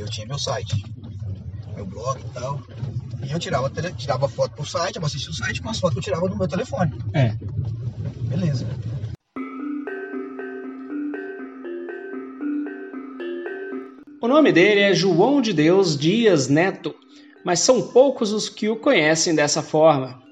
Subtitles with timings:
[0.00, 0.82] Eu tinha meu site,
[1.74, 2.58] meu blog e tal.
[3.22, 6.04] E eu tirava, tirava foto pro site, abastecia o site com as fotos que eu
[6.04, 6.90] tirava do meu telefone.
[7.12, 7.36] É.
[8.22, 8.66] Beleza.
[14.22, 16.94] O nome dele é João de Deus Dias Neto,
[17.44, 20.22] mas são poucos os que o conhecem dessa forma.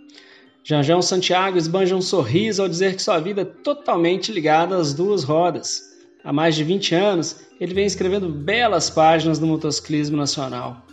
[0.64, 5.24] Janjão Santiago esbanja um sorriso ao dizer que sua vida é totalmente ligada às duas
[5.24, 5.97] rodas.
[6.24, 10.84] Há mais de 20 anos, ele vem escrevendo belas páginas do motociclismo nacional.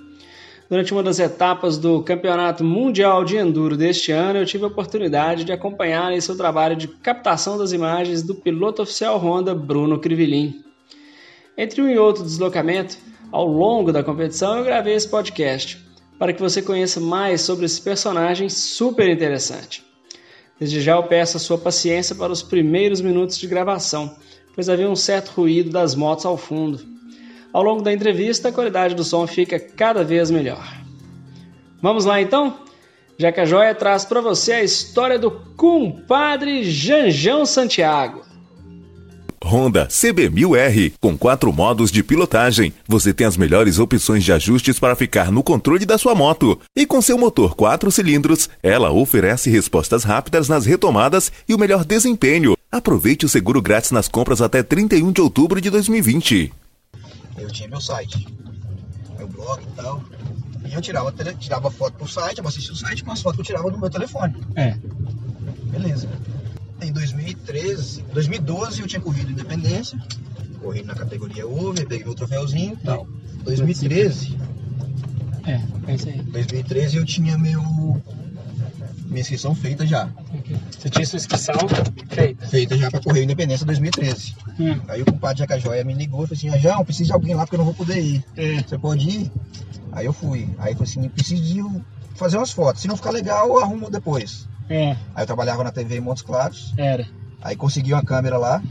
[0.69, 5.43] Durante uma das etapas do Campeonato Mundial de Enduro deste ano, eu tive a oportunidade
[5.43, 10.63] de acompanhar em seu trabalho de captação das imagens do piloto oficial Honda Bruno Crivelin.
[11.57, 12.97] Entre um e outro deslocamento,
[13.31, 15.85] ao longo da competição, eu gravei esse podcast
[16.17, 19.83] para que você conheça mais sobre esse personagem super interessante.
[20.59, 24.15] Desde já eu peço a sua paciência para os primeiros minutos de gravação,
[24.55, 26.79] pois havia um certo ruído das motos ao fundo.
[27.51, 30.65] Ao longo da entrevista, a qualidade do som fica cada vez melhor.
[31.81, 32.57] Vamos lá então?
[33.17, 38.23] Jaca Joia traz para você a história do compadre Janjão Santiago.
[39.45, 42.73] Honda CB1000R com quatro modos de pilotagem.
[42.87, 46.59] Você tem as melhores opções de ajustes para ficar no controle da sua moto.
[46.75, 51.85] E com seu motor 4 cilindros, ela oferece respostas rápidas nas retomadas e o melhor
[51.85, 52.57] desempenho.
[52.71, 56.51] Aproveite o seguro grátis nas compras até 31 de outubro de 2020.
[57.37, 58.27] Eu tinha meu site,
[59.17, 60.03] meu blog e tal.
[60.65, 63.45] E eu tirava, tirava foto pro site, abastecia o site com as fotos que eu
[63.45, 64.35] tirava do meu telefone.
[64.55, 64.75] É.
[65.65, 66.09] Beleza.
[66.81, 66.91] Em
[67.45, 69.99] 2013, 2012 eu tinha corrido Independência,
[70.61, 73.07] corri na categoria Over, peguei meu troféuzinho e tal.
[73.43, 74.35] 2013,
[75.45, 76.21] É, é isso aí.
[76.23, 77.61] 2013 eu tinha meu
[79.05, 80.09] minha inscrição feita já,
[80.77, 81.55] Você tinha sua inscrição
[82.09, 82.47] feita.
[82.47, 84.33] feita já para correr Independência 2013.
[84.59, 84.79] Hum.
[84.87, 87.43] Aí o compadre Jacajóia me ligou e falou assim: "Ah, João, preciso de alguém lá
[87.43, 88.25] porque eu não vou poder ir.
[88.35, 88.61] É.
[88.63, 89.31] Você pode ir?"
[89.91, 90.49] Aí eu fui.
[90.57, 91.61] Aí eu falei assim: "Preciso de
[92.15, 92.81] fazer umas fotos.
[92.81, 96.23] Se não ficar legal, eu arrumo depois." É, Aí eu trabalhava na TV em Montes
[96.23, 96.73] Claros.
[96.75, 97.07] era.
[97.45, 98.61] Aí consegui uma câmera lá,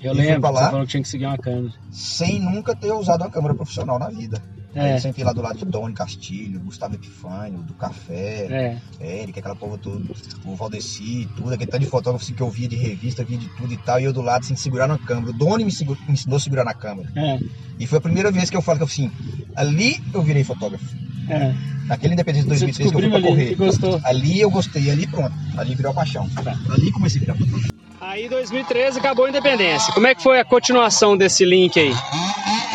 [0.00, 0.64] Eu lembro, pra lá?
[0.64, 1.72] você falou que tinha que seguir uma câmera.
[1.92, 4.42] sem nunca ter usado uma câmera profissional na vida.
[4.74, 4.94] É.
[4.94, 9.56] Eu sentei lá do lado de Doni Castilho, Gustavo Epifânio, do Café, É, Eric, aquela
[9.56, 10.00] porra toda,
[10.44, 13.48] o Valdeci, tudo, aquele tanto de fotógrafo assim, que eu via de revista, via de
[13.56, 15.30] tudo e tal, e eu do lado assim, segurando a câmera.
[15.30, 15.72] O Doni me,
[16.06, 17.08] me ensinou a segurar na câmera.
[17.16, 17.38] é,
[17.80, 19.10] E foi a primeira vez que eu falo que assim,
[19.56, 20.84] ali eu virei fotógrafo.
[21.28, 21.52] é.
[21.86, 24.00] Naquele Independência de Você 2013 que eu fui pra ali correr.
[24.04, 25.34] Ali eu gostei, ali pronto.
[25.56, 26.28] Ali virou a paixão.
[26.30, 26.56] Tá.
[26.70, 27.68] Ali comecei a virar fotógrafo.
[28.00, 29.92] Aí 2013 acabou a independência.
[29.92, 31.92] Como é que foi a continuação desse link aí?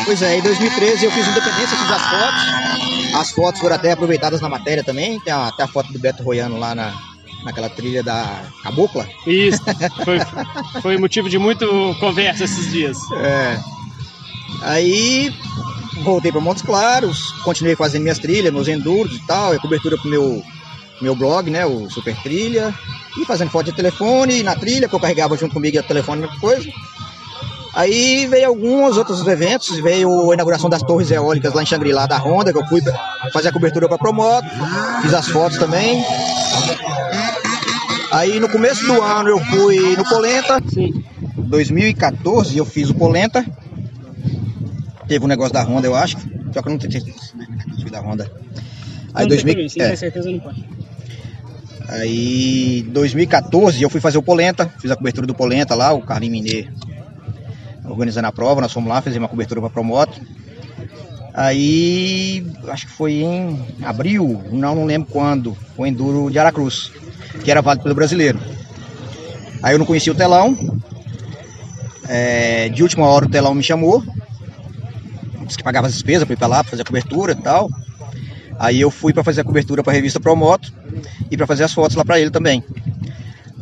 [0.04, 3.14] Pois é, em 2013 eu fiz Independência, fiz as fotos.
[3.16, 5.18] As fotos foram até aproveitadas na matéria também.
[5.20, 6.94] Tem a- até a foto do Beto Roiano lá na,
[7.44, 9.06] naquela trilha da Cabocla.
[9.26, 9.60] Isso,
[10.04, 10.18] foi,
[10.80, 11.66] foi motivo de muito
[11.98, 12.96] conversa esses dias.
[13.20, 13.58] É.
[14.62, 15.34] Aí
[16.04, 20.08] voltei para Montes Claros, continuei fazendo minhas trilhas, meus enduros e tal, e cobertura pro
[20.08, 20.42] meu,
[21.00, 22.74] meu blog, né, o Super Trilha,
[23.20, 26.38] e fazendo foto de telefone na trilha, que eu carregava junto comigo o telefone, mesma
[26.40, 26.68] coisa.
[27.74, 32.16] Aí veio alguns outros eventos, veio a inauguração das torres eólicas lá em Xangri-Lá da
[32.16, 32.80] Honda, que eu fui
[33.32, 34.48] fazer a cobertura para Promoto,
[35.02, 36.02] fiz as fotos também.
[38.10, 41.04] Aí no começo do ano eu fui no Polenta, Sim.
[41.36, 43.44] 2014 eu fiz o Polenta.
[45.06, 46.16] Teve um negócio da Honda, eu acho.
[46.52, 47.32] Só que eu não tenho certeza
[47.90, 48.30] da Honda.
[49.14, 50.64] Aí, Não tem 2000, problema, se é, tem certeza não pode.
[51.88, 54.70] Aí 2014 eu fui fazer o Polenta.
[54.78, 56.72] Fiz a cobertura do Polenta lá, o Carlinho Mineiro
[57.88, 58.60] organizando a prova.
[58.60, 60.20] Nós fomos lá, fizemos uma cobertura para Promoto.
[61.32, 66.90] Aí, acho que foi em abril, não, não lembro quando, o Enduro de Aracruz,
[67.44, 68.40] que era válido pelo brasileiro.
[69.62, 70.56] Aí eu não conhecia o telão.
[72.08, 74.02] É, de última hora o telão me chamou.
[75.44, 77.68] Disse que pagava as despesas para ir para lá, para fazer a cobertura e tal.
[78.58, 80.72] Aí eu fui para fazer a cobertura para a revista Promoto
[81.30, 82.62] e para fazer as fotos lá para ele também.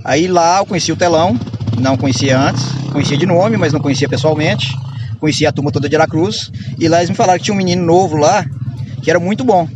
[0.05, 1.39] Aí lá eu conheci o telão,
[1.79, 4.69] não conhecia antes, conhecia de nome, mas não conhecia pessoalmente.
[5.19, 6.53] Conhecia a turma toda de Aracruz.
[6.79, 8.45] E lá eles me falaram que tinha um menino novo lá,
[9.03, 9.67] que era muito bom.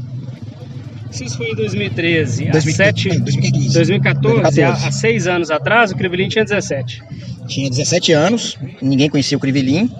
[1.11, 2.49] Isso foi em 2013.
[2.49, 3.75] Há 2015, sete- 2015.
[3.75, 4.87] 2014, há, 2014.
[4.87, 7.03] há seis anos atrás, o Crivelin tinha 17.
[7.47, 9.91] Tinha 17 anos, ninguém conhecia o Crivelin.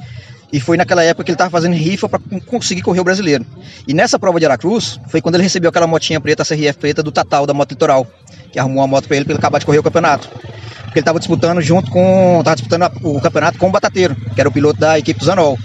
[0.51, 3.45] E foi naquela época que ele estava fazendo rifa para conseguir correr o brasileiro.
[3.87, 7.03] E nessa prova de Aracruz, foi quando ele recebeu aquela motinha preta, a CRF preta
[7.03, 8.07] do Tatal, da Moto Litoral,
[8.51, 10.29] que arrumou uma moto para ele para ele acabar de correr o campeonato.
[10.29, 12.41] Porque ele estava disputando junto com.
[12.43, 15.27] Tava disputando a- o campeonato com o Batateiro, que era o piloto da equipe do
[15.27, 15.59] Zanol.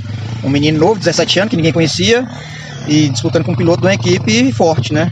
[0.44, 2.28] Um menino novo, 17 anos, que ninguém conhecia,
[2.86, 5.10] e disputando com um piloto de uma equipe forte, né?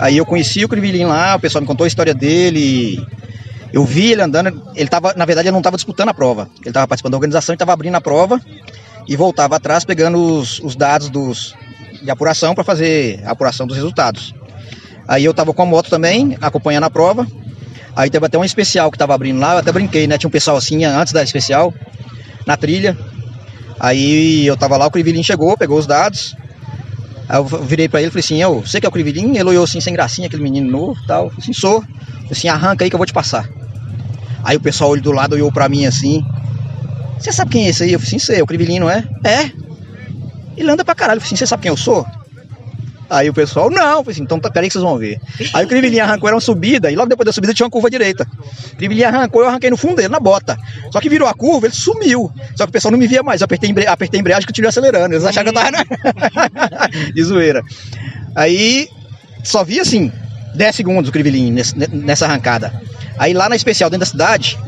[0.00, 3.00] Aí eu conheci o Crivelin lá, o pessoal me contou a história dele.
[3.72, 6.48] Eu vi ele andando, ele tava, na verdade, ele não estava disputando a prova.
[6.60, 8.40] Ele estava participando da organização e estava abrindo a prova.
[9.08, 11.54] e voltava atrás pegando os, os dados dos,
[12.02, 14.34] de apuração para fazer a apuração dos resultados.
[15.08, 17.26] Aí eu tava com a moto também, acompanhando a prova.
[17.94, 20.16] Aí teve até um especial que tava abrindo lá, eu até brinquei, né?
[20.16, 21.74] Tinha um pessoal assim antes da especial,
[22.46, 22.96] na trilha.
[23.78, 26.34] Aí eu tava lá, o Crivelin chegou, pegou os dados.
[27.28, 29.36] Aí eu virei pra ele e falei assim, eu, você que é o Crivelin?
[29.36, 31.28] Ele olhou assim, sem gracinha, aquele menino novo tal.
[31.28, 31.82] Falei assim, sou.
[31.82, 33.48] Falei assim, arranca aí que eu vou te passar.
[34.44, 36.24] Aí o pessoal olhou do lado, olhou pra mim assim.
[37.18, 37.92] Você sabe quem é esse aí?
[37.92, 39.04] Eu falei assim, sei, é o Crivelin, não é?
[39.24, 39.50] É.
[40.56, 41.18] Ele anda pra caralho.
[41.18, 42.04] Eu falei assim, você sabe quem eu sou?
[43.12, 45.20] Aí o pessoal, não, falei assim, então tá, peraí que vocês vão ver.
[45.52, 47.90] Aí o Crivelinha arrancou, era uma subida, e logo depois da subida tinha uma curva
[47.90, 48.26] direita.
[48.72, 50.58] O Crivelinha arrancou, eu arranquei no fundo dele, na bota.
[50.90, 52.32] Só que virou a curva, ele sumiu.
[52.56, 53.86] Só que o pessoal não me via mais, eu apertei, empre...
[53.86, 55.14] apertei a embreagem que eu tive acelerando.
[55.14, 56.88] Eles acharam que eu tava na...
[57.14, 57.62] de zoeira.
[58.34, 58.88] Aí
[59.44, 60.10] só vi assim,
[60.54, 61.54] 10 segundos o Crivelinho
[61.92, 62.72] nessa arrancada.
[63.18, 64.58] Aí lá na especial, dentro da cidade,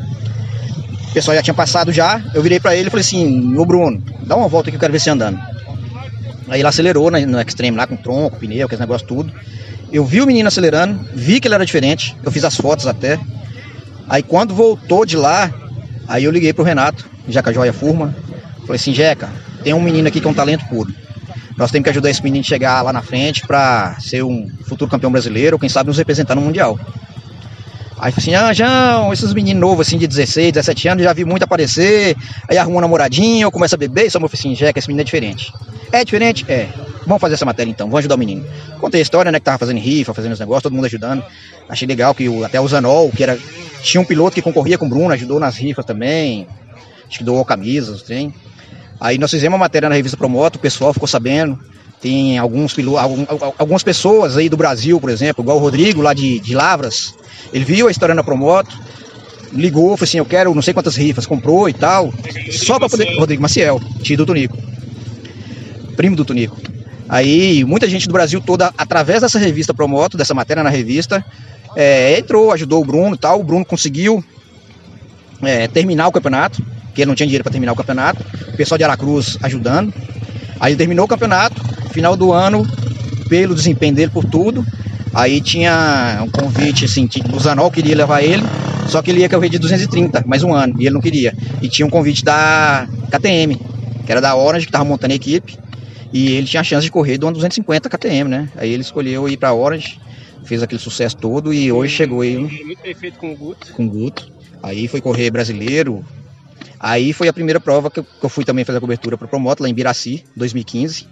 [1.09, 4.03] o pessoal já tinha passado já, eu virei para ele e falei assim, ô Bruno,
[4.25, 5.39] dá uma volta que eu quero ver você andando.
[6.47, 9.33] Aí ele acelerou no extreme lá com tronco, pneu, aquele negócio tudo.
[9.91, 13.19] Eu vi o menino acelerando, vi que ele era diferente, eu fiz as fotos até.
[14.07, 15.51] Aí quando voltou de lá,
[16.07, 18.15] aí eu liguei pro Renato, Jeca Joia Furma.
[18.61, 19.29] Falei assim, Jeca,
[19.63, 20.93] tem um menino aqui que é um talento puro.
[21.57, 24.91] Nós temos que ajudar esse menino a chegar lá na frente para ser um futuro
[24.91, 26.77] campeão brasileiro, ou quem sabe nos representar no Mundial.
[27.97, 31.43] Aí assim, ah, João, esses meninos novos assim de 16, 17 anos, já vi muito
[31.43, 32.15] aparecer,
[32.47, 35.03] aí arruma um namoradinho, começa a beber, e só me assim, Jeca, esse menino é
[35.05, 35.53] diferente.
[35.91, 36.45] É diferente?
[36.49, 36.67] É.
[37.05, 38.45] Vamos fazer essa matéria então, vamos ajudar o menino.
[38.79, 41.23] Contei a história, né, que tava fazendo rifa, fazendo os negócios, todo mundo ajudando.
[41.69, 43.37] Achei legal que o, até o Zanol, que era.
[43.81, 46.47] Tinha um piloto que concorria com o Bruno, ajudou nas rifas também.
[47.07, 48.33] Acho que doou camisas, trem.
[48.99, 51.59] Aí nós fizemos uma matéria na revista Promoto, o pessoal ficou sabendo.
[52.05, 53.25] Tem alguns pilotos,
[53.57, 57.15] algumas pessoas aí do Brasil, por exemplo, igual o Rodrigo lá de, de Lavras.
[57.51, 58.77] Ele viu a história na Promoto,
[59.51, 62.13] ligou, falou assim: Eu quero não sei quantas rifas, comprou e tal.
[62.51, 63.17] Só para poder.
[63.17, 64.55] Rodrigo Maciel, tio do Tonico
[65.95, 66.57] primo do Tunico.
[67.07, 71.23] Aí muita gente do Brasil toda, através dessa revista Promoto, dessa matéria na revista,
[71.75, 73.39] é, entrou, ajudou o Bruno e tal.
[73.39, 74.23] O Bruno conseguiu
[75.41, 78.23] é, terminar o campeonato, porque ele não tinha dinheiro para terminar o campeonato.
[78.53, 79.93] O pessoal de Aracruz ajudando.
[80.59, 81.61] Aí terminou o campeonato,
[81.95, 82.67] final do ano,
[83.29, 84.65] pelo desempenho dele, por tudo.
[85.13, 88.43] Aí tinha um convite, assim, o Zanol queria levar ele,
[88.89, 91.33] só que ele ia correr de 230, mais um ano, e ele não queria.
[91.61, 93.55] E tinha um convite da KTM,
[94.05, 95.57] que era da Orange, que estava montando a equipe.
[96.11, 98.49] E ele tinha a chance de correr do ano 250 KTM, né?
[98.57, 99.99] Aí ele escolheu ir para Orange,
[100.43, 102.37] fez aquele sucesso todo e hoje chegou aí.
[102.37, 103.73] Muito bem feito com o Guto.
[103.73, 104.31] Com o Guto.
[104.61, 106.05] Aí foi correr brasileiro.
[106.79, 109.69] Aí foi a primeira prova que eu, fui também fazer a cobertura para Promoto, lá
[109.69, 111.07] em Biraci, 2015.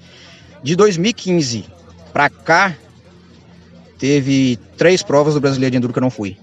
[0.63, 1.65] De 2015
[2.11, 2.75] para cá,
[3.99, 6.37] teve três provas do Brasileiro de Enduro que eu não fui.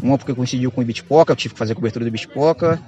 [0.00, 2.80] Uma porque coincidiu com o Ibitipoca, eu tive que fazer a cobertura do Ibitipoca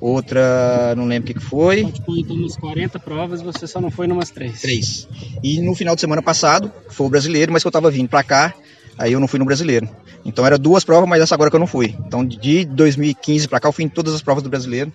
[0.00, 1.80] outra não lembro o que, que foi.
[1.80, 4.60] Então, tipo, então, umas 40 provas você só não foi numas três.
[4.60, 5.08] Três.
[5.42, 8.22] E no final de semana passado, foi o brasileiro, mas que eu tava vindo para
[8.22, 8.54] cá,
[8.98, 9.88] aí eu não fui no brasileiro.
[10.24, 11.94] Então era duas provas, mas essa agora que eu não fui.
[12.06, 14.92] Então de 2015 para cá eu fui em todas as provas do brasileiro.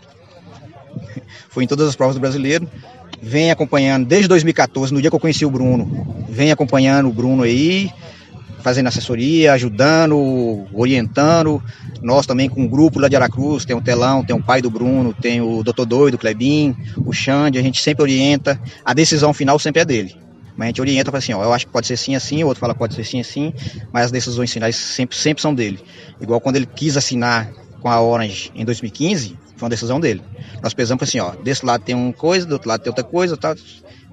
[1.49, 2.69] fui em todas as provas do brasileiro.
[3.21, 6.25] Vem acompanhando desde 2014, no dia que eu conheci o Bruno.
[6.29, 7.91] Vem acompanhando o Bruno aí
[8.61, 11.61] fazendo assessoria, ajudando, orientando.
[12.01, 14.69] Nós também com um grupo lá de Aracruz, tem o Telão, tem o pai do
[14.69, 16.75] Bruno, tem o Doutor Doido, o Klebin,
[17.05, 18.59] o Xande, a gente sempre orienta.
[18.83, 20.15] A decisão final sempre é dele.
[20.55, 22.47] Mas a gente orienta, fala assim, ó, eu acho que pode ser sim assim, o
[22.47, 23.53] outro fala pode ser sim assim,
[23.93, 25.79] mas as decisões finais sempre, sempre são dele.
[26.19, 27.49] Igual quando ele quis assinar
[27.79, 30.21] com a Orange em 2015, foi uma decisão dele.
[30.63, 33.35] Nós pesamos assim, ó, desse lado tem uma coisa, do outro lado tem outra coisa,
[33.35, 33.53] tá?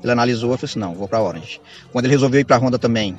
[0.02, 1.60] Ele analisou e falou assim, não, vou para Orange.
[1.92, 3.16] Quando ele resolveu ir para Honda também,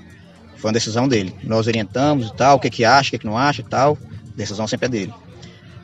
[0.58, 1.34] foi uma decisão dele.
[1.44, 3.98] Nós orientamos e tal, o que, que acha, o que, que não acha e tal.
[4.36, 5.14] Decisão sempre é dele.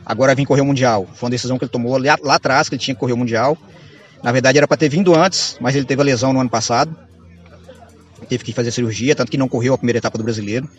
[0.06, 1.08] Agora vim correr o Mundial.
[1.14, 3.18] Foi uma decisão que ele tomou lá, lá atrás, que ele tinha que correr o
[3.18, 3.58] Mundial.
[4.22, 6.94] Na verdade era para ter vindo antes, mas ele teve a lesão no ano passado.
[8.28, 10.70] Teve que fazer cirurgia, tanto que não correu a primeira etapa do brasileiro.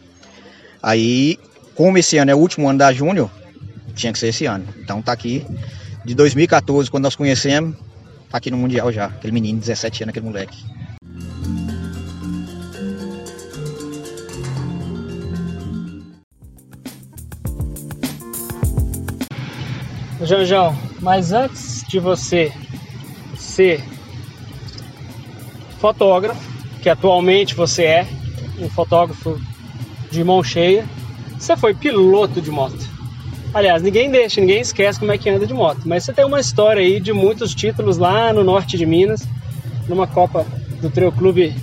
[0.82, 1.38] Aí,
[1.74, 3.30] como esse ano é o último ano da Júnior,
[3.94, 4.66] tinha que ser esse ano.
[4.78, 5.46] Então tá aqui.
[6.04, 7.76] De 2014, quando nós conhecemos,
[8.30, 9.06] tá aqui no Mundial já.
[9.06, 10.58] Aquele menino, 17 anos, aquele moleque.
[20.22, 22.52] Janjão, mas antes de você
[23.36, 23.84] ser
[25.78, 26.40] fotógrafo,
[26.80, 28.08] que atualmente você é
[28.58, 29.38] um fotógrafo
[30.10, 30.86] de mão cheia,
[31.38, 32.83] você foi piloto de moto.
[33.54, 36.40] Aliás, ninguém deixa, ninguém esquece como é que anda de moto, mas você tem uma
[36.40, 39.28] história aí de muitos títulos lá no norte de Minas,
[39.88, 40.44] numa Copa
[40.82, 41.54] do Trio Clube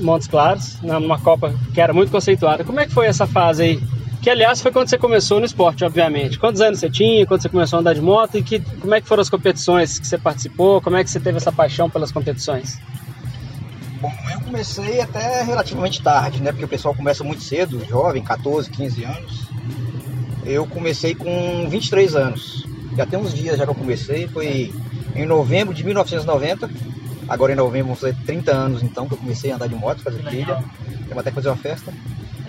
[0.00, 2.64] Montes Claros, numa Copa que era muito conceituada.
[2.64, 3.80] Como é que foi essa fase aí
[4.20, 6.38] Que aliás foi quando você começou no esporte, obviamente.
[6.38, 9.00] Quantos anos você tinha, quando você começou a andar de moto e que, como é
[9.00, 10.80] que foram as competições que você participou?
[10.80, 12.78] Como é que você teve essa paixão pelas competições?
[14.00, 16.50] Bom, eu comecei até relativamente tarde, né?
[16.50, 19.49] Porque o pessoal começa muito cedo, jovem, 14, 15 anos.
[20.44, 22.66] Eu comecei com 23 anos.
[22.96, 24.72] Já tem uns dias já que eu comecei, foi
[25.14, 26.70] em novembro de 1990.
[27.28, 30.02] Agora em novembro vão fazer 30 anos então que eu comecei a andar de moto,
[30.02, 30.64] fazer trilha.
[31.06, 31.92] Temos até fazer uma festa.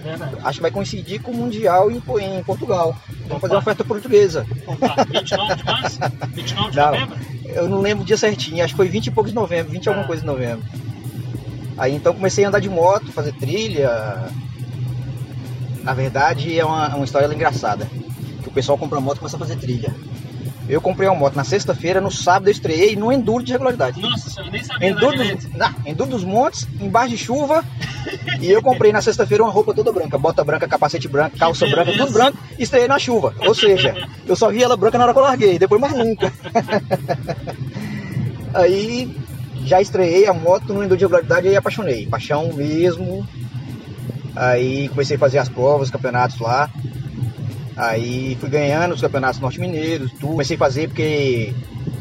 [0.04, 2.96] É Acho que vai coincidir com o Mundial em, em Portugal.
[3.28, 4.46] Vamos fazer uma festa portuguesa.
[4.66, 6.00] Opa, 29 de março?
[6.34, 7.18] 29 de não, novembro?
[7.46, 9.88] Eu não lembro o dia certinho, acho que foi 20 e poucos de novembro, 20
[9.88, 9.92] ah.
[9.92, 10.66] alguma coisa de novembro.
[11.78, 14.30] Aí então comecei a andar de moto, fazer trilha.
[15.84, 17.88] Na verdade é uma, uma história engraçada.
[18.42, 19.94] Que o pessoal compra moto e começa a fazer trilha.
[20.70, 24.00] Eu comprei uma moto na sexta-feira, no sábado eu estreiei no Enduro de regularidade.
[24.00, 27.64] Nossa, eu nem sabia Enduro dos, não, Enduro dos Montes, embaixo de chuva.
[28.40, 31.92] e eu comprei na sexta-feira uma roupa toda branca, bota branca, capacete branco, calça branca,
[31.92, 33.34] tudo branco, e estreiei na chuva.
[33.46, 36.32] Ou seja, eu só vi ela branca na hora que eu larguei, depois mais nunca.
[38.54, 39.14] Aí
[39.66, 43.28] já estreiei a moto no Enduro de regularidade e apaixonei, paixão mesmo.
[44.42, 46.68] Aí comecei a fazer as provas, os campeonatos lá.
[47.78, 50.32] Aí fui ganhando os campeonatos norte-mineiros, tudo.
[50.32, 51.54] Comecei a fazer porque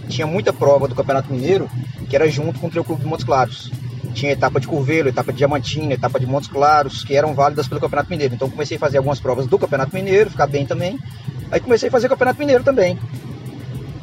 [0.09, 1.69] tinha muita prova do Campeonato Mineiro
[2.09, 3.71] que era junto com o Trio Clube de Montes Claros.
[4.15, 7.79] Tinha etapa de Curvelo, etapa de Diamantina, etapa de Montes Claros, que eram válidas pelo
[7.79, 8.35] Campeonato Mineiro.
[8.35, 10.99] Então comecei a fazer algumas provas do Campeonato Mineiro, ficar bem também.
[11.51, 12.99] Aí comecei a fazer o Campeonato Mineiro também.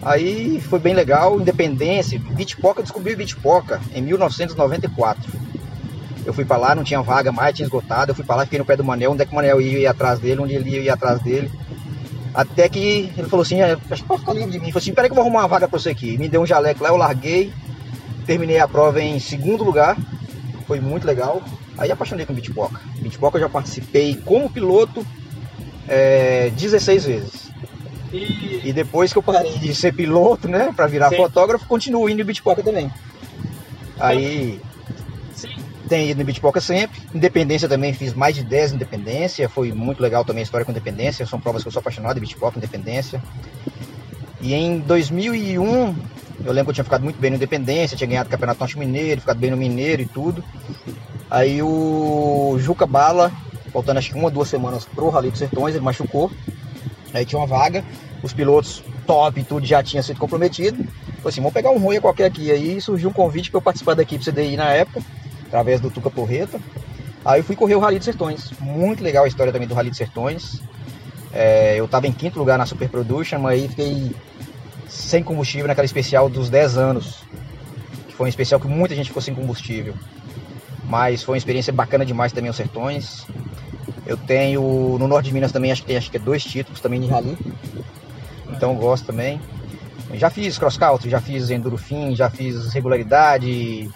[0.03, 5.46] Aí foi bem legal, Independência, Bitpoca, descobri o Bitpoca em 1994.
[6.27, 8.11] Eu fui para lá, não tinha vaga mais, tinha esgotado.
[8.11, 9.79] Eu fui para lá, fiquei no pé do Manel, onde é que o Manel ia,
[9.79, 11.49] ia atrás dele, onde ele ia, ia atrás dele.
[12.33, 14.65] Até que ele falou assim, é, acho que pode ficar livre de mim.
[14.65, 16.17] Ele falou assim, peraí que eu vou arrumar uma vaga para você aqui.
[16.17, 17.53] Me deu um jaleco lá, eu larguei.
[18.25, 19.97] Terminei a prova em segundo lugar.
[20.67, 21.41] Foi muito legal.
[21.77, 22.81] Aí apaixonei com Bitpoca.
[22.99, 25.07] Bitpoca eu já participei como piloto
[25.87, 27.51] é, 16 vezes.
[28.11, 28.63] E...
[28.65, 28.73] e...
[28.73, 31.15] depois que eu parei de ser piloto, né, para virar Sim.
[31.15, 32.91] fotógrafo, continuo indo em Bitpoca também.
[33.97, 34.59] Aí
[35.87, 37.01] tem ido no Bitpoca sempre.
[37.13, 39.47] Independência também, fiz mais de 10 Independência.
[39.49, 41.25] Foi muito legal também a história com Independência.
[41.25, 43.21] São provas que eu sou apaixonado Bitpoca, Independência.
[44.41, 45.95] E em 2001,
[46.45, 48.77] eu lembro que eu tinha ficado muito bem no Independência, tinha ganhado o Campeonato Norte
[48.77, 50.43] Mineiro, ficado bem no Mineiro e tudo.
[51.29, 53.31] Aí o Juca Bala,
[53.71, 56.31] faltando acho que uma duas semanas pro Rally dos Sertões, ele machucou.
[57.13, 57.83] Aí tinha uma vaga,
[58.21, 60.77] os pilotos top e tudo já tinha sido comprometido.
[60.77, 62.51] Falei assim, vamos pegar um ruim qualquer aqui.
[62.51, 65.01] Aí surgiu um convite para eu participar da equipe CDI na época
[65.47, 66.59] através do Tuca Porreta.
[67.25, 68.51] Aí eu fui correr o Rally dos Sertões.
[68.59, 70.61] Muito legal a história também do Rally dos Sertões.
[71.33, 74.15] É, eu estava em quinto lugar na Super Production, mas aí fiquei
[74.87, 77.23] sem combustível naquela especial dos 10 anos.
[78.07, 79.93] Que foi um especial que muita gente ficou sem combustível.
[80.85, 83.25] Mas foi uma experiência bacana demais também os Sertões.
[84.05, 84.61] Eu tenho
[84.97, 87.07] no norte de Minas também, acho que tem acho que é dois títulos também de
[87.07, 87.37] rally.
[88.49, 89.41] Então gosto também.
[90.13, 93.89] Já fiz cross country, já fiz enduro fim, já fiz regularidade,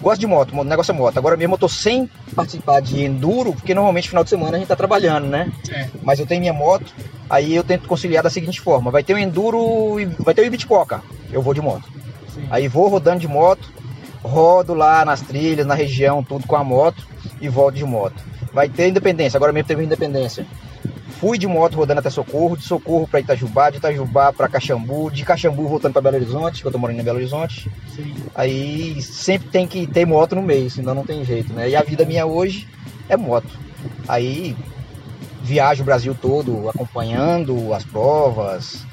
[0.00, 1.18] Gosto de moto, o negócio é moto.
[1.18, 4.58] Agora mesmo eu tô sem participar de enduro, porque normalmente no final de semana a
[4.58, 5.52] gente tá trabalhando, né?
[5.70, 5.88] É.
[6.02, 6.92] Mas eu tenho minha moto,
[7.28, 10.44] aí eu tento conciliar da seguinte forma: vai ter o enduro e vai ter o
[10.44, 11.02] Ibitipoca.
[11.30, 11.84] Eu vou de moto.
[12.34, 12.46] Sim.
[12.50, 13.68] Aí vou rodando de moto,
[14.22, 17.06] rodo lá nas trilhas, na região, tudo com a moto
[17.40, 18.22] e volto de moto.
[18.52, 20.46] Vai ter independência, agora mesmo teve independência.
[21.20, 25.22] Fui de moto rodando até Socorro, de Socorro para Itajubá, de Itajubá para Caxambu, de
[25.22, 27.70] Caxambu voltando para Belo Horizonte, que eu tô morando em Belo Horizonte.
[27.94, 28.14] Sim.
[28.34, 31.68] Aí sempre tem que ter moto no meio, senão não tem jeito, né?
[31.68, 32.66] E a vida minha hoje
[33.06, 33.50] é moto.
[34.08, 34.56] Aí
[35.42, 38.86] viajo o Brasil todo acompanhando as provas,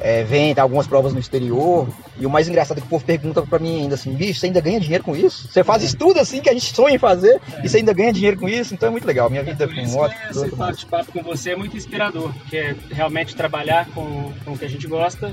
[0.00, 1.88] é, vem algumas provas no exterior.
[2.18, 4.46] E o mais engraçado é que o povo pergunta pra mim ainda assim, bicho, você
[4.46, 5.48] ainda ganha dinheiro com isso?
[5.48, 7.64] Você faz isso tudo assim que a gente sonha em fazer é.
[7.64, 8.74] e você ainda ganha dinheiro com isso?
[8.74, 9.30] Então é muito legal.
[9.30, 10.14] Minha vida é, com moto.
[10.30, 14.64] Esse bate-papo com você é muito inspirador, porque é realmente trabalhar com, com o que
[14.64, 15.32] a gente gosta,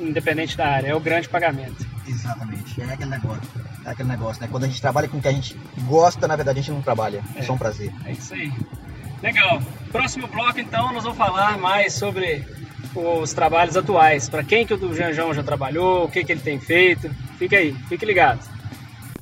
[0.00, 1.86] independente da área, é o grande pagamento.
[2.06, 3.42] Exatamente, é aquele negócio.
[3.84, 4.48] É aquele negócio, né?
[4.50, 5.56] Quando a gente trabalha com o que a gente
[5.86, 7.22] gosta, na verdade a gente não trabalha.
[7.36, 7.92] É, é só um prazer.
[8.04, 8.52] É isso aí.
[9.22, 9.60] Legal.
[9.90, 12.44] Próximo bloco, então, nós vamos falar mais sobre
[12.94, 14.28] os trabalhos atuais.
[14.28, 17.10] Para quem que o Janjão já trabalhou, o que, que ele tem feito.
[17.38, 18.58] Fique aí, fique ligado.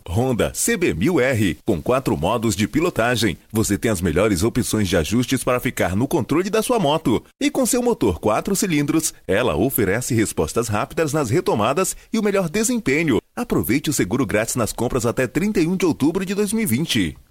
[0.08, 3.36] Honda CB1000R com quatro modos de pilotagem.
[3.52, 7.22] Você tem as melhores opções de ajustes para ficar no controle da sua moto.
[7.40, 12.48] E com seu motor 4 cilindros, ela oferece respostas rápidas nas retomadas e o melhor
[12.48, 13.20] desempenho.
[13.34, 17.25] Aproveite o seguro grátis nas compras até 31 de outubro de 2020.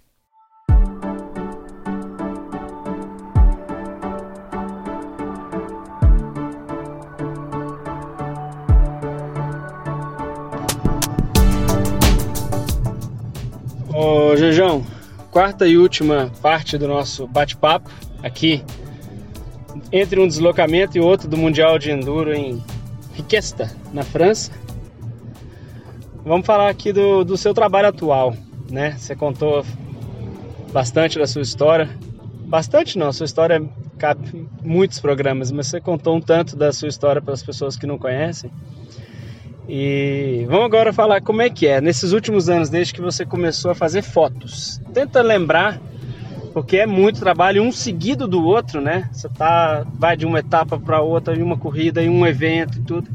[14.36, 14.86] Ô, Jejão,
[15.32, 17.90] quarta e última parte do nosso bate-papo
[18.22, 18.62] aqui
[19.94, 22.62] entre um deslocamento e outro do Mundial de Enduro em
[23.14, 24.52] Riquesta, na França.
[26.26, 28.36] Vamos falar aqui do, do seu trabalho atual,
[28.70, 28.98] né?
[28.98, 29.66] Você contou
[30.74, 31.90] bastante da sua história.
[32.46, 33.64] Bastante não, sua história
[33.98, 37.88] cabe muitos programas, mas você contou um tanto da sua história para as pessoas que
[37.88, 38.52] não conhecem.
[39.68, 43.72] E vamos agora falar como é que é nesses últimos anos, desde que você começou
[43.72, 44.80] a fazer fotos.
[44.94, 45.82] Tenta lembrar,
[46.54, 49.10] porque é muito trabalho, um seguido do outro, né?
[49.12, 52.82] Você tá, vai de uma etapa para outra, em uma corrida, em um evento e
[52.82, 53.10] tudo.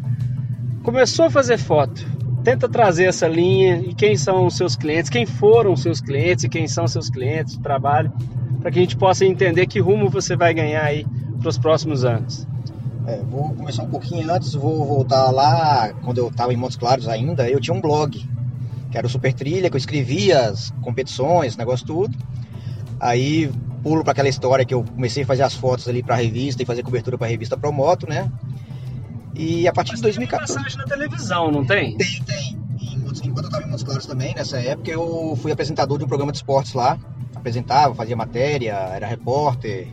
[0.83, 2.04] Começou a fazer foto.
[2.42, 6.45] Tenta trazer essa linha e quem são os seus clientes, quem foram os seus clientes
[6.45, 8.11] e quem são seus clientes de trabalho,
[8.61, 11.07] para que a gente possa entender que rumo você vai ganhar aí
[11.38, 12.47] para os próximos anos.
[13.11, 17.09] É, vou começar um pouquinho antes, vou voltar lá, quando eu estava em Montes Claros
[17.09, 18.25] ainda, eu tinha um blog,
[18.88, 22.17] que era o Super Trilha, que eu escrevia as competições, negócio tudo.
[23.00, 23.50] Aí
[23.83, 26.62] pulo para aquela história que eu comecei a fazer as fotos ali para a revista
[26.62, 28.31] e fazer cobertura para a revista Promoto, né?
[29.35, 30.47] E a partir Mas de 2014.
[30.47, 31.97] Tem passagem na televisão, não tem?
[31.97, 32.61] Tem, tem.
[33.25, 36.31] Enquanto eu estava em Montes Claros também, nessa época, eu fui apresentador de um programa
[36.31, 36.97] de esportes lá.
[37.35, 39.88] Apresentava, fazia matéria, era repórter.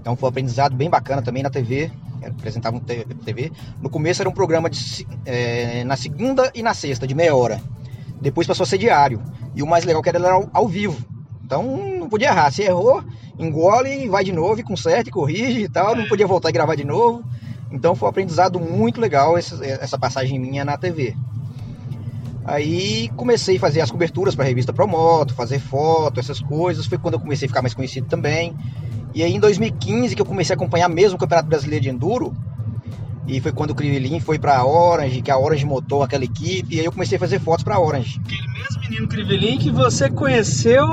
[0.00, 1.90] Então foi um aprendizado bem bacana também na TV
[2.24, 3.50] apresentava no TV.
[3.80, 7.60] No começo era um programa de, é, na segunda e na sexta, de meia hora.
[8.20, 9.22] Depois passou a ser diário.
[9.54, 10.96] E o mais legal que era, era ao, ao vivo.
[11.44, 11.62] Então
[11.98, 12.50] não podia errar.
[12.50, 13.02] Se errou,
[13.38, 15.94] engole e vai de novo, e conserta e corrige e tal.
[15.94, 17.22] Não podia voltar e gravar de novo.
[17.70, 21.16] Então foi um aprendizado muito legal essa, essa passagem minha na TV.
[22.44, 26.86] Aí comecei a fazer as coberturas para a revista Promoto, fazer foto, essas coisas.
[26.86, 28.54] Foi quando eu comecei a ficar mais conhecido também.
[29.14, 32.34] E aí em 2015 que eu comecei a acompanhar mesmo o Campeonato Brasileiro de Enduro,
[33.26, 36.74] e foi quando o Crivelin foi para a Orange, que a Orange montou aquela equipe,
[36.74, 38.20] e aí eu comecei a fazer fotos para a Orange.
[38.24, 40.86] Aquele mesmo menino Crivelin que você conheceu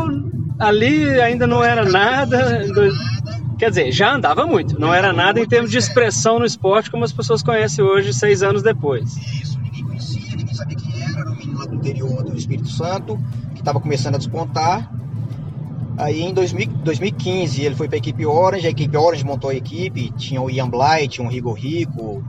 [0.60, 2.66] ali ainda não era nada.
[3.58, 7.04] Quer dizer, já andava muito, não era nada em termos de expressão no esporte como
[7.04, 9.18] as pessoas conhecem hoje, seis anos depois.
[9.18, 12.70] Isso, ninguém conhecia, ninguém sabia quem era, era um menino lá do interior do Espírito
[12.70, 13.20] Santo,
[13.54, 14.90] que estava começando a despontar.
[16.00, 19.54] Aí em 2000, 2015 ele foi para a equipe Orange, a equipe Orange montou a
[19.54, 22.24] equipe, tinha o Ian Blight, tinha o Rigo Rico,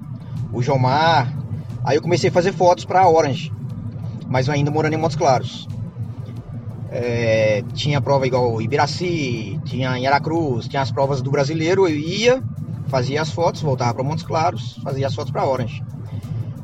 [0.53, 1.33] o Jomar.
[1.85, 3.53] Aí eu comecei a fazer fotos para a Orange,
[4.27, 5.69] mas ainda morando em Montes Claros.
[6.91, 12.43] É, tinha prova igual Ibiraci, tinha em Aracruz, tinha as provas do brasileiro, eu ia,
[12.89, 15.81] fazia as fotos, voltava para Montes Claros, fazia as fotos para Orange.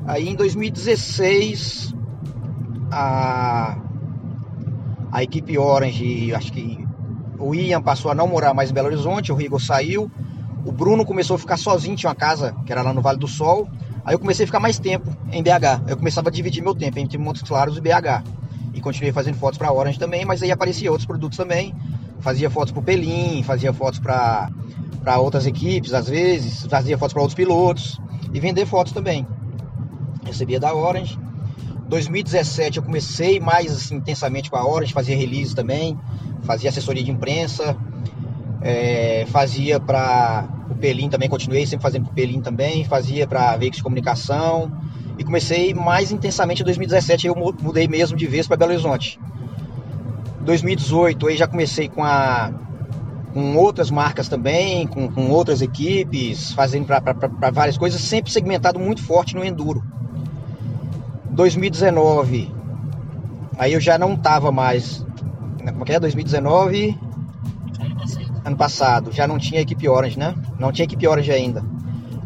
[0.08, 1.94] Aí em 2016
[2.90, 3.78] a,
[5.12, 6.85] a equipe Orange, acho que
[7.38, 10.10] o Ian passou a não morar mais em Belo Horizonte, o Rigo saiu,
[10.64, 13.28] o Bruno começou a ficar sozinho, tinha uma casa que era lá no Vale do
[13.28, 13.68] Sol.
[14.04, 15.88] Aí eu comecei a ficar mais tempo em BH.
[15.88, 18.24] Eu começava a dividir meu tempo entre Montes Claros e BH.
[18.74, 21.74] E continuei fazendo fotos para Orange também, mas aí aparecia outros produtos também.
[22.18, 24.50] Fazia fotos para o Pelim, fazia fotos para
[25.18, 28.00] outras equipes, às vezes, fazia fotos para outros pilotos
[28.32, 29.26] e vender fotos também.
[30.24, 31.18] Recebia da Orange.
[31.88, 35.96] 2017 eu comecei mais assim, intensamente com a Orange, fazia release também
[36.46, 37.76] fazia assessoria de imprensa,
[38.62, 43.56] é, fazia para o Pelim também, continuei sempre fazendo para o Pelim também, fazia para
[43.56, 44.72] veículos de comunicação
[45.18, 49.18] e comecei mais intensamente em 2017, eu mudei mesmo de vez para Belo Horizonte.
[50.40, 52.52] 2018 aí já comecei com a
[53.32, 59.02] com outras marcas também, com, com outras equipes, fazendo para várias coisas, sempre segmentado muito
[59.02, 59.84] forte no enduro.
[61.32, 62.50] 2019
[63.58, 65.05] aí eu já não estava mais
[65.72, 66.00] como é que é?
[66.00, 66.98] 2019.
[68.44, 69.10] Ano passado.
[69.12, 70.34] Já não tinha equipe Orange, né?
[70.58, 71.64] Não tinha equipe Orange ainda.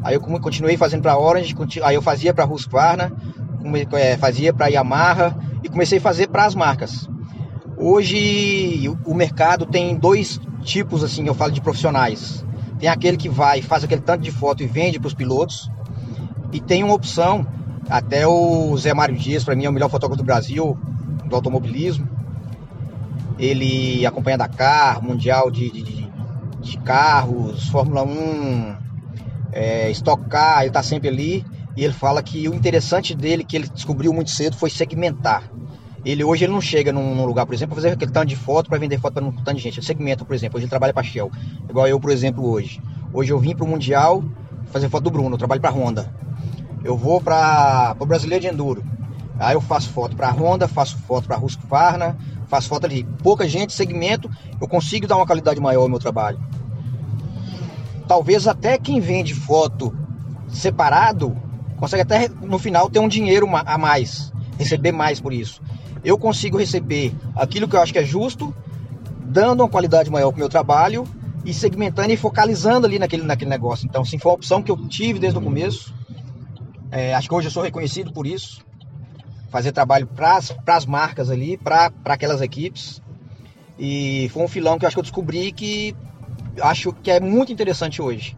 [0.03, 3.13] Aí eu continuei fazendo para Orange, aí eu fazia para Husqvarna,
[3.93, 7.09] é, fazia para Yamaha e comecei a fazer para as marcas.
[7.77, 12.45] Hoje o mercado tem dois tipos assim, eu falo de profissionais.
[12.79, 15.71] Tem aquele que vai, faz aquele tanto de foto e vende para os pilotos.
[16.51, 17.47] E tem uma opção,
[17.89, 20.79] até o Zé Mário Dias, para mim é o melhor fotógrafo do Brasil,
[21.27, 22.09] do automobilismo
[23.41, 26.11] ele acompanha Dakar, Mundial de, de,
[26.61, 28.77] de carros, Fórmula 1,
[29.53, 31.45] é, Stock Car, ele está sempre ali.
[31.77, 35.51] E ele fala que o interessante dele, que ele descobriu muito cedo, foi segmentar.
[36.05, 38.37] Ele hoje ele não chega num, num lugar, por exemplo, para fazer aquele tanto de
[38.37, 39.79] foto para vender foto para um tanto de gente.
[39.79, 40.57] Ele segmenta, por exemplo.
[40.57, 41.31] Hoje ele trabalha para Shell,
[41.69, 42.81] igual eu, por exemplo, hoje.
[43.13, 44.23] Hoje eu vim para o Mundial
[44.71, 46.13] fazer foto do Bruno, eu trabalho para Honda.
[46.85, 48.85] Eu vou para o Brasileiro de Enduro.
[49.39, 52.17] Aí eu faço foto para Honda, faço foto para Husqvarna,
[52.51, 53.05] faço foto ali.
[53.23, 54.29] Pouca gente, segmento,
[54.61, 56.39] eu consigo dar uma qualidade maior ao meu trabalho.
[58.09, 59.97] Talvez até quem vende foto
[60.49, 61.37] separado
[61.79, 65.63] consegue até no final ter um dinheiro a mais, receber mais por isso.
[66.05, 68.55] Eu consigo receber aquilo que eu acho que é justo,
[69.23, 71.07] dando uma qualidade maior para o meu trabalho
[71.45, 73.87] e segmentando e focalizando ali naquele, naquele negócio.
[73.87, 75.95] Então, sim, foi uma opção que eu tive desde o começo.
[76.91, 78.61] É, acho que hoje eu sou reconhecido por isso.
[79.51, 83.03] Fazer trabalho para as marcas ali, para aquelas equipes.
[83.79, 85.95] E foi um filão que eu acho que eu descobri que
[86.63, 88.37] acho que é muito interessante hoje.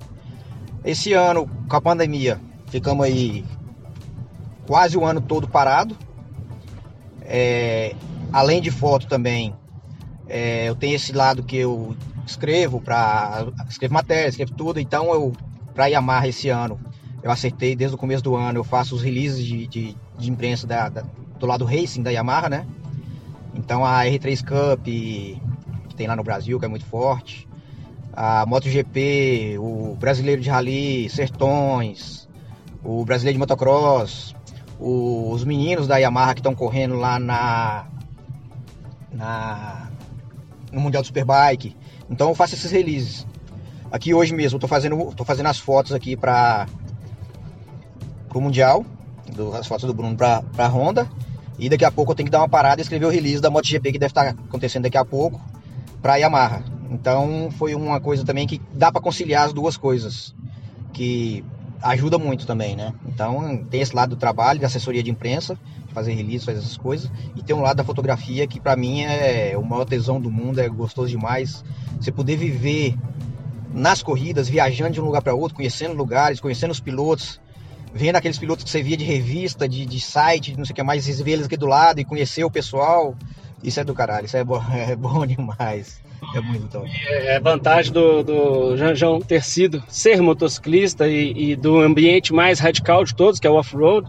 [0.85, 3.45] Esse ano, com a pandemia, ficamos aí
[4.67, 5.97] quase o ano todo parado.
[7.23, 7.95] É,
[8.33, 9.55] além de foto também,
[10.29, 11.95] é, eu tenho esse lado que eu
[12.27, 14.81] escrevo para escrevo matéria, escrevo tudo.
[14.81, 15.33] Então eu
[15.75, 16.81] para Yamaha esse ano
[17.23, 18.59] eu acertei desde o começo do ano.
[18.59, 21.03] Eu faço os releases de, de, de imprensa da, da,
[21.39, 22.67] do lado racing da Yamaha, né?
[23.55, 27.49] Então a R3 Cup que tem lá no Brasil que é muito forte,
[28.13, 32.29] a MotoGP, o Brasileiro de Rally, Sertões,
[32.85, 34.35] o Brasileiro de Motocross,
[34.79, 37.87] os meninos da Yamaha que estão correndo lá na,
[39.13, 39.91] na
[40.73, 41.77] no Mundial do Superbike.
[42.11, 43.27] Então eu faço esses releases.
[43.91, 46.67] Aqui hoje mesmo eu tô fazendo, tô fazendo as fotos aqui para
[48.35, 48.85] o Mundial,
[49.33, 51.09] do, as fotos do Bruno para a Honda.
[51.59, 53.51] E daqui a pouco eu tenho que dar uma parada e escrever o release da
[53.51, 55.41] MotoGP que deve estar acontecendo daqui a pouco
[56.01, 56.65] para Yamaha.
[56.91, 60.35] Então foi uma coisa também que dá para conciliar as duas coisas,
[60.93, 61.45] que
[61.81, 62.93] ajuda muito também, né?
[63.07, 65.59] Então tem esse lado do trabalho, da assessoria de imprensa,
[65.93, 69.55] fazer release, fazer essas coisas, e tem um lado da fotografia que para mim é
[69.57, 71.65] o maior tesão do mundo, é gostoso demais.
[72.01, 72.97] Você poder viver
[73.73, 77.41] nas corridas, viajando de um lugar para outro, conhecendo lugares, conhecendo os pilotos,
[77.95, 80.83] vendo aqueles pilotos que você via de revista, de, de site, não sei o que
[80.83, 83.15] mais, ver eles aqui do lado e conhecer o pessoal,
[83.63, 86.01] isso é do caralho, isso é bom, é bom demais.
[86.35, 86.89] É muito top.
[87.09, 93.05] É vantagem do, do Janjão ter sido ser motociclista e, e, do ambiente mais radical
[93.05, 94.09] de todos, que é o off-road.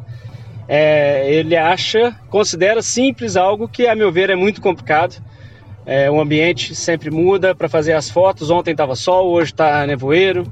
[0.67, 5.21] É, ele acha, considera simples algo que, a meu ver, é muito complicado.
[5.85, 8.49] É, o ambiente sempre muda para fazer as fotos.
[8.49, 10.45] Ontem estava sol, hoje está nevoeiro.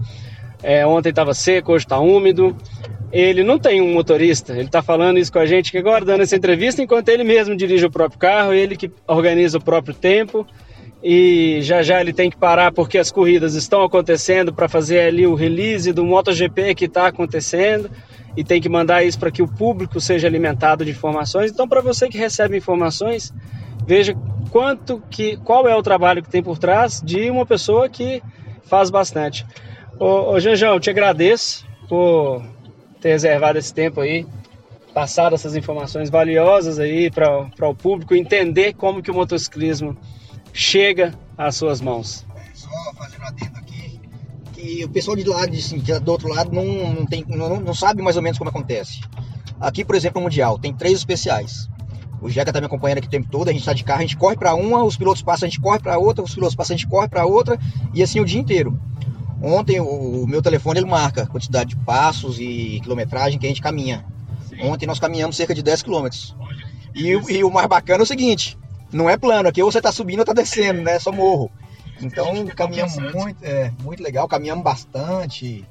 [0.63, 2.55] É, ontem estava seco, hoje está úmido.
[3.11, 4.53] Ele não tem um motorista.
[4.53, 7.85] Ele está falando isso com a gente agora, dando essa entrevista, enquanto ele mesmo dirige
[7.85, 10.47] o próprio carro, ele que organiza o próprio tempo
[11.03, 15.25] e já já ele tem que parar porque as corridas estão acontecendo para fazer ali
[15.25, 17.89] o release do MotoGP que está acontecendo
[18.37, 21.51] e tem que mandar isso para que o público seja alimentado de informações.
[21.51, 23.33] Então, para você que recebe informações,
[23.85, 24.15] veja
[24.51, 28.21] quanto que qual é o trabalho que tem por trás de uma pessoa que
[28.63, 29.45] faz bastante.
[29.99, 32.41] Ô, ô Janjão, te agradeço por
[33.01, 34.25] ter reservado esse tempo aí,
[34.93, 39.97] passado essas informações valiosas aí para o público entender como que o motociclismo
[40.53, 42.25] chega às suas mãos.
[42.53, 43.99] Só fazendo adendo aqui,
[44.53, 48.03] que o pessoal de lado, assim, do outro lado, não, não, tem, não, não sabe
[48.03, 49.01] mais ou menos como acontece.
[49.59, 51.69] Aqui, por exemplo, no Mundial, tem três especiais.
[52.21, 54.03] O Jeca tá me acompanhando aqui o tempo todo, a gente tá de carro, a
[54.03, 56.75] gente corre para uma, os pilotos passam, a gente corre para outra, os pilotos passam,
[56.75, 57.57] a gente corre para outra,
[57.95, 58.79] e assim o dia inteiro.
[59.41, 63.49] Ontem o, o, meu telefone ele marca a quantidade de passos e quilometragem que a
[63.49, 64.05] gente caminha.
[64.47, 64.61] Sim.
[64.63, 66.35] Ontem nós caminhamos cerca de 10 quilômetros.
[66.93, 68.57] E, e, o mais bacana é o seguinte:
[68.91, 70.95] não é plano, aqui ou você tá subindo ou tá descendo, né?
[70.95, 71.49] É só morro.
[72.01, 75.65] Então caminhamos muito, é, muito legal, caminhamos bastante.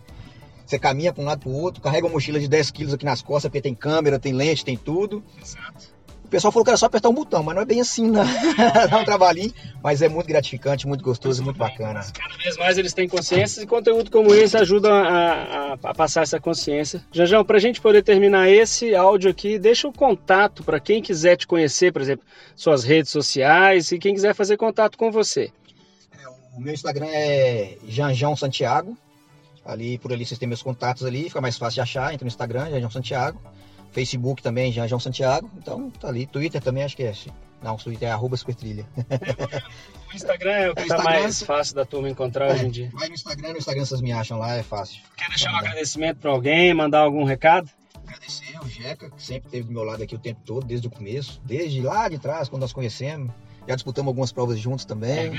[0.64, 3.04] Você caminha para um lado para o outro, carrega uma mochila de 10 quilos aqui
[3.04, 5.22] nas costas, porque tem câmera, tem lente, tem tudo.
[5.40, 5.88] Exato.
[6.30, 8.22] O pessoal falou que era só apertar um botão, mas não é bem assim, não.
[8.88, 12.06] Dá um trabalhinho, mas é muito gratificante, muito gostoso, muito bacana.
[12.14, 16.22] Cada vez mais eles têm consciência e conteúdo como esse ajuda a, a, a passar
[16.22, 17.04] essa consciência.
[17.10, 21.34] Jajão, para a gente poder terminar esse áudio aqui, deixa o contato para quem quiser
[21.34, 25.50] te conhecer, por exemplo, suas redes sociais e quem quiser fazer contato com você.
[26.16, 28.96] É, o meu Instagram é Janjão Santiago.
[29.64, 32.28] Ali, por ali vocês têm meus contatos ali, fica mais fácil de achar, entra no
[32.28, 33.40] Instagram, Janjão Santiago.
[33.92, 35.50] Facebook também, Jean João Santiago.
[35.56, 36.26] Então tá ali.
[36.26, 37.12] Twitter também, acho que é.
[37.62, 38.86] Não, o Twitter é arroba Supertrilha.
[40.10, 42.90] o Instagram é o que está mais fácil da turma encontrar é, hoje em dia.
[42.92, 45.02] Vai no Instagram, no Instagram vocês me acham lá, é fácil.
[45.16, 47.68] Quer deixar um agradecimento para alguém, mandar algum recado?
[48.06, 50.90] Agradecer ao Jeca, que sempre esteve do meu lado aqui o tempo todo, desde o
[50.90, 53.30] começo, desde lá de trás, quando nós conhecemos.
[53.68, 55.30] Já disputamos algumas provas juntos também.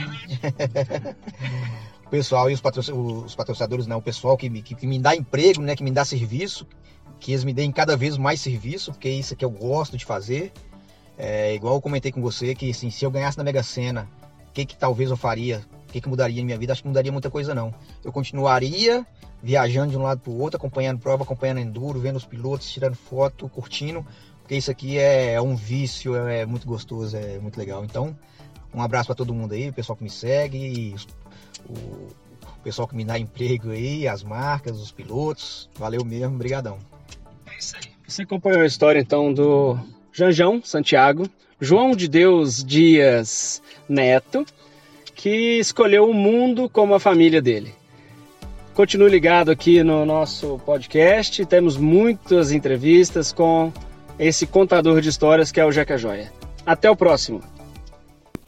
[0.41, 1.15] É
[2.05, 3.95] o pessoal e os, patrocinadores, né?
[3.95, 5.75] O pessoal que, que, que me dá emprego, né?
[5.75, 6.67] Que me dá serviço,
[7.21, 10.03] que eles me deem cada vez mais serviço, porque é isso que eu gosto de
[10.03, 10.51] fazer.
[11.15, 14.09] É, igual eu comentei com você, que assim, se eu ganhasse na Mega Sena,
[14.49, 15.61] o que, que talvez eu faria?
[15.87, 16.73] O que, que mudaria na minha vida?
[16.73, 17.71] Acho que mudaria muita coisa não.
[18.03, 19.05] Eu continuaria
[19.41, 22.95] viajando de um lado para o outro, acompanhando prova, acompanhando enduro, vendo os pilotos, tirando
[22.95, 24.05] foto, curtindo,
[24.39, 27.85] porque isso aqui é, é um vício, é, é, muito gostoso, é muito legal.
[27.85, 28.17] Então,
[28.73, 30.95] um abraço para todo mundo aí, o pessoal que me segue,
[31.69, 35.69] o pessoal que me dá emprego aí, as marcas, os pilotos.
[35.77, 36.79] Valeu mesmo, brigadão
[37.61, 37.91] isso aí.
[38.07, 39.77] Você acompanhou a história então do
[40.11, 44.45] Janjão Santiago, João de Deus Dias Neto,
[45.15, 47.73] que escolheu o mundo como a família dele.
[48.73, 53.71] Continue ligado aqui no nosso podcast, temos muitas entrevistas com
[54.17, 56.31] esse contador de histórias que é o Jeca Joia.
[56.65, 57.41] Até o próximo!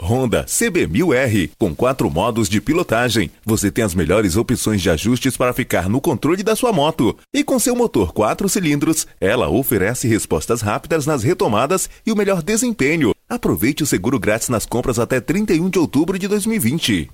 [0.01, 3.32] Honda CB1000R com quatro modos de pilotagem.
[3.45, 7.17] Você tem as melhores opções de ajustes para ficar no controle da sua moto.
[7.34, 12.41] E com seu motor 4 cilindros, ela oferece respostas rápidas nas retomadas e o melhor
[12.41, 13.13] desempenho.
[13.29, 17.10] Aproveite o seguro grátis nas compras até 31 de outubro de 2020.